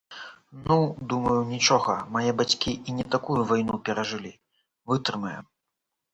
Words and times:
Ну, 0.69 0.77
думаю, 1.11 1.35
нічога, 1.49 1.97
мае 2.15 2.31
бацькі 2.39 2.73
і 2.89 2.97
не 3.01 3.05
такую 3.17 3.37
вайну 3.53 3.79
перажылі, 3.91 4.33
вытрымаем. 4.95 5.45